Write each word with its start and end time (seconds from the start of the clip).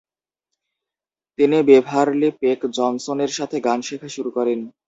তিনি 1.39 1.57
Beverly 1.69 2.29
Peck 2.41 2.59
জনসনের 2.77 3.31
সাথে 3.37 3.57
গান 3.67 3.79
শেখা 3.81 4.09
শুরু 4.15 4.29
করেন। 4.37 4.59